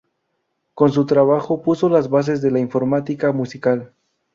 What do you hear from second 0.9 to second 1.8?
su trabajo